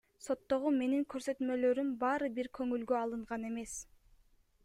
Соттогу 0.27 0.69
менин 0.77 1.03
көрсөтмөлөрүм 1.13 1.91
баары 2.05 2.31
бир 2.39 2.49
көңүлгө 2.59 2.99
алынган 3.01 3.47
эмес. 3.53 3.79